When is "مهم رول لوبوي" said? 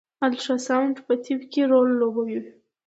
1.63-2.39